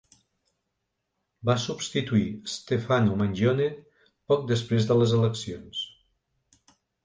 [1.49, 3.69] Va substituir Stefano Mangione
[4.33, 5.87] poc després de les eleccions.